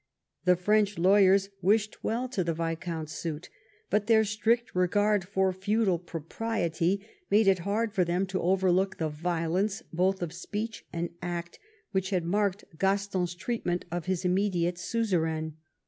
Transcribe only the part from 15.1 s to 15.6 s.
V EDWARD'S CONTINENTAL POLICY 91 rain.